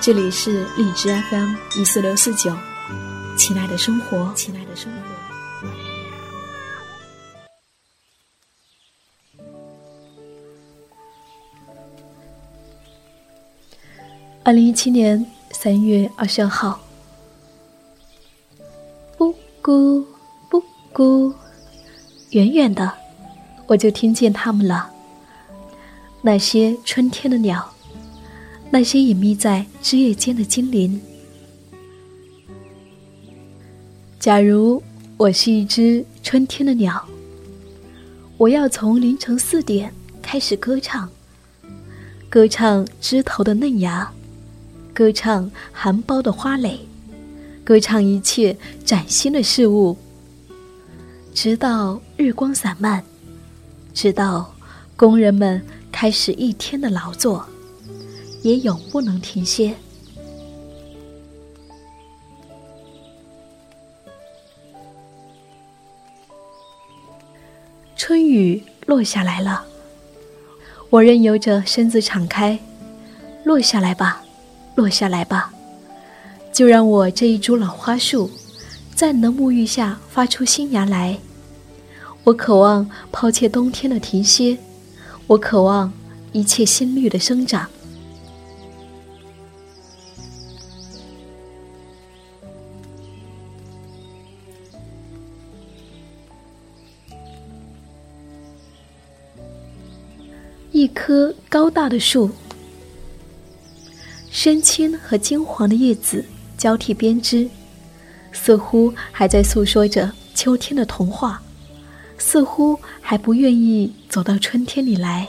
[0.00, 2.56] 这里是荔枝 FM 一四六四九，
[3.36, 4.98] 亲爱的生活，亲爱的生活。
[14.44, 16.80] 二零一七年三月二十二号，
[19.18, 20.06] 布谷
[20.48, 20.62] 布
[20.92, 21.34] 谷，
[22.30, 22.90] 远远的，
[23.66, 24.90] 我就听见它们了，
[26.22, 27.74] 那些春天的鸟。
[28.70, 31.00] 那些隐秘在枝叶间的精灵。
[34.20, 34.82] 假如
[35.16, 37.02] 我是一只春天的鸟，
[38.36, 41.08] 我要从凌晨四点开始歌唱，
[42.28, 44.12] 歌唱枝头的嫩芽，
[44.92, 46.78] 歌唱含苞的花蕾，
[47.64, 49.96] 歌唱一切崭新的事物，
[51.32, 53.02] 直到日光散漫，
[53.94, 54.54] 直到
[54.94, 57.48] 工人们开始一天的劳作。
[58.42, 59.74] 也永不能停歇。
[67.96, 69.64] 春雨落下来了，
[70.88, 72.58] 我任由着身子敞开，
[73.44, 74.22] 落下来吧，
[74.76, 75.52] 落下来吧，
[76.50, 78.30] 就让我这一株老花树，
[78.94, 81.18] 在你的沐浴下发出新芽来。
[82.24, 84.56] 我渴望抛弃冬天的停歇，
[85.26, 85.92] 我渴望
[86.32, 87.68] 一切新绿的生长。
[100.78, 102.30] 一棵高大的树，
[104.30, 106.24] 深青和金黄的叶子
[106.56, 107.50] 交替编织，
[108.30, 111.42] 似乎还在诉说着秋天的童话，
[112.16, 115.28] 似乎还不愿意走到春天里来。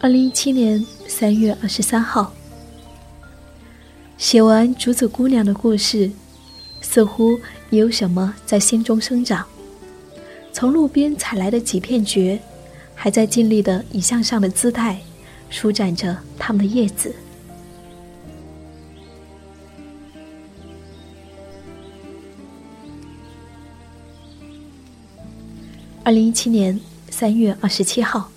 [0.00, 2.34] 二零一七年三月二十三号，
[4.18, 6.10] 写完竹子姑娘的故事。
[6.82, 9.46] 似乎也有什么在心中生长。
[10.52, 12.38] 从路边采来的几片蕨，
[12.94, 15.00] 还在尽力的以向上的姿态，
[15.48, 17.14] 舒展着它们的叶子。
[26.04, 26.78] 二零一七年
[27.08, 28.28] 三月二十七号，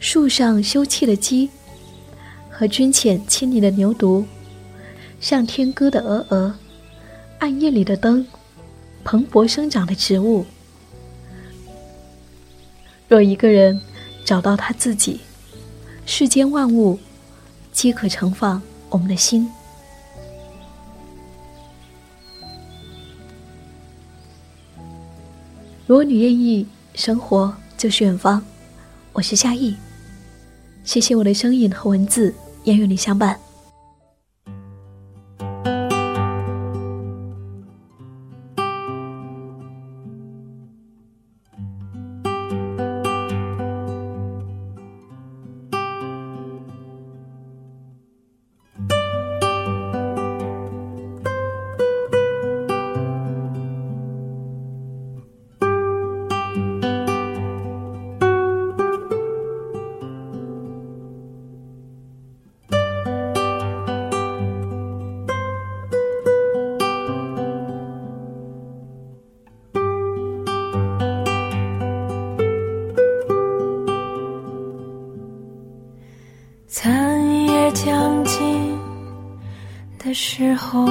[0.00, 1.50] 树上休憩的鸡，
[2.50, 4.24] 和军犬亲昵的牛犊。
[5.20, 6.54] 像天歌的鹅鹅，
[7.40, 8.26] 暗夜里的灯，
[9.04, 10.46] 蓬勃生长的植物。
[13.06, 13.78] 若一个人
[14.24, 15.20] 找到他自己，
[16.06, 16.98] 世间万物
[17.70, 19.46] 皆可盛放我们的心。
[25.86, 28.42] 如果你愿意，生活就是远方。
[29.12, 29.76] 我是夏意，
[30.82, 33.38] 谢谢我的声音和文字也与你相伴。
[80.10, 80.88] 的时候，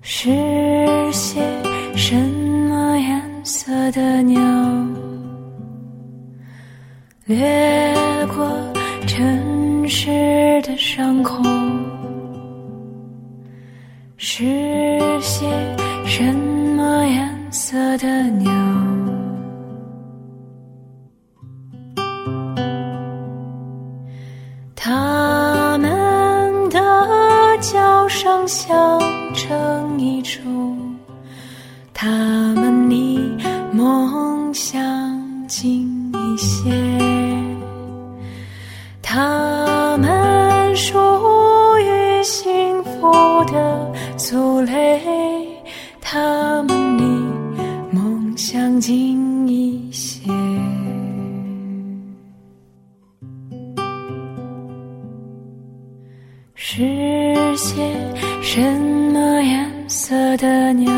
[0.00, 0.30] 是
[1.12, 1.42] 些
[1.94, 4.40] 什么颜色的鸟
[7.26, 7.36] 掠
[8.34, 8.48] 过
[9.06, 10.08] 城市
[10.62, 11.44] 的上空？
[14.16, 14.42] 是
[15.20, 15.46] 些
[16.06, 18.67] 什么颜色的鸟？
[28.48, 28.98] 想
[29.34, 30.40] 成一出
[31.92, 32.08] 他
[32.54, 33.18] 们离
[33.70, 34.80] 梦想
[35.46, 36.70] 近一些。
[39.02, 40.98] 他们属
[41.78, 43.12] 于幸福
[43.52, 45.46] 的族类
[46.00, 47.04] 他们离
[47.90, 50.30] 梦想近一些。
[56.54, 58.07] 实现
[58.50, 58.62] 什
[59.12, 60.90] 么颜色的鸟，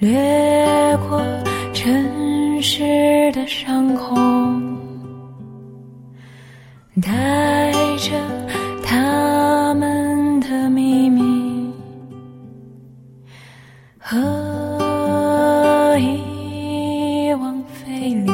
[0.00, 1.22] 掠过
[1.72, 4.76] 城市的上空，
[7.00, 8.20] 带着
[8.82, 11.72] 他们的秘密
[14.00, 14.18] 和
[16.00, 18.33] 遗忘飞离。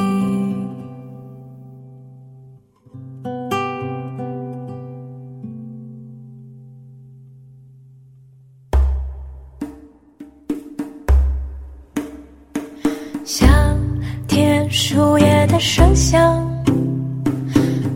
[14.72, 16.48] 树叶的声响，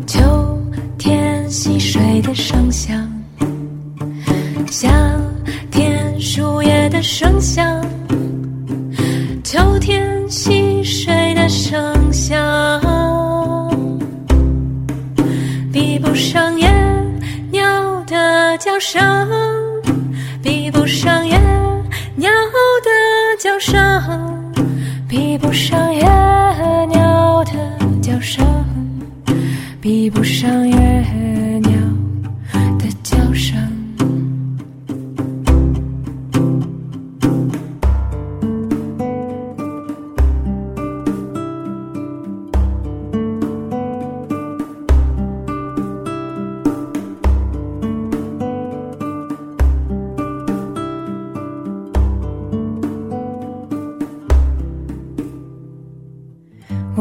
[0.08, 0.20] 秋
[0.98, 3.08] 天溪水的声响，
[4.66, 4.90] 夏
[5.70, 7.80] 天树叶的声响，
[9.44, 12.36] 秋天溪水的声响，
[15.72, 16.68] 比不上野
[17.52, 19.00] 鸟的叫声，
[20.42, 21.38] 比不上野
[22.16, 22.28] 鸟
[22.82, 22.90] 的
[23.38, 23.80] 叫声。
[25.06, 26.02] 比不上野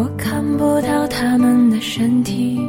[0.04, 2.60] 我看不到他们的身体，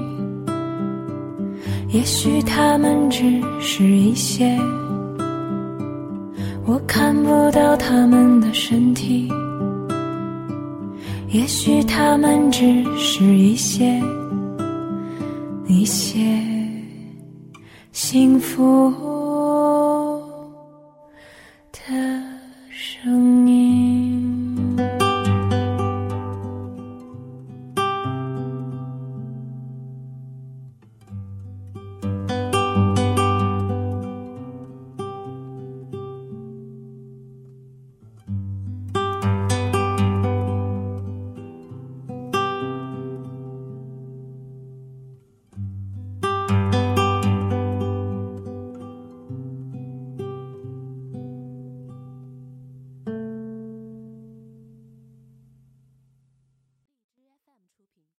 [1.88, 3.24] 也许他们只
[3.60, 4.56] 是一些。
[6.64, 9.28] 我看不到他们的身体，
[11.30, 12.62] 也许他们只
[12.96, 14.00] 是一些
[15.66, 16.40] 一些
[17.90, 19.23] 幸福。